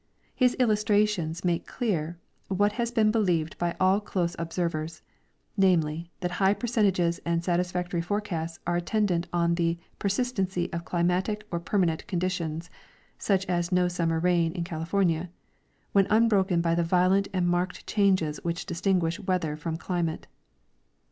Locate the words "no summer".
13.71-14.19